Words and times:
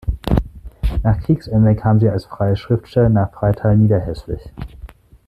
Nach 1.03 1.19
Kriegsende 1.21 1.75
kam 1.75 1.99
sie 1.99 2.09
als 2.09 2.25
freie 2.25 2.55
Schriftstellerin 2.57 3.13
nach 3.13 3.31
Freital-Niederhäslich. 3.33 4.41